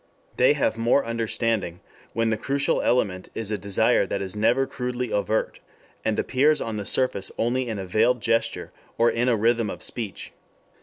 [0.37, 1.79] They have more understanding
[2.13, 5.59] when the crucial element is a desire that is never crudely overt,
[6.03, 9.83] and appears on the surface only in a veiled gesture, or in a rhythm of
[9.83, 10.31] speech.